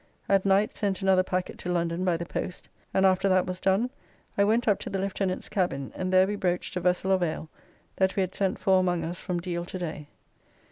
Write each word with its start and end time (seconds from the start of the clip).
At 0.27 0.47
night 0.47 0.73
sent 0.73 1.03
another 1.03 1.21
packet 1.21 1.59
to 1.59 1.71
London 1.71 2.03
by 2.03 2.17
the 2.17 2.25
post, 2.25 2.69
and 2.91 3.05
after 3.05 3.29
that 3.29 3.45
was 3.45 3.59
done 3.59 3.91
I 4.35 4.43
went 4.43 4.67
up 4.67 4.79
to 4.79 4.89
the 4.89 4.97
lieutenant's 4.97 5.47
cabin 5.47 5.91
and 5.95 6.11
there 6.11 6.25
we 6.25 6.35
broached 6.35 6.75
a 6.75 6.79
vessel 6.79 7.11
of 7.11 7.21
ale 7.21 7.49
that 7.97 8.15
we 8.15 8.21
had 8.21 8.33
sent 8.33 8.57
for 8.57 8.79
among 8.79 9.03
us 9.03 9.19
from 9.19 9.39
Deal 9.39 9.63
to 9.65 9.77
day. 9.77 10.07